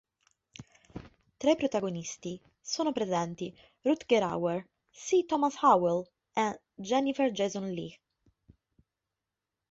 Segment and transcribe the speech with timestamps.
[1.37, 5.25] Tra i protagonisti sono presenti Rutger Hauer, C.
[5.27, 7.99] Thomas Howell e Jennifer Jason Leigh.